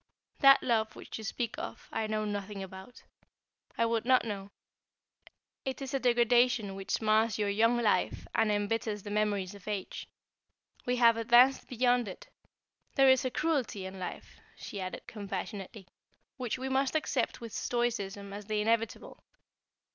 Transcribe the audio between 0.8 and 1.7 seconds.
which you speak